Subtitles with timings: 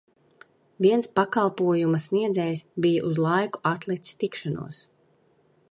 [0.85, 4.81] Viens pakalpojuma sniedzējs bija uz laiku atlicis tikšanos.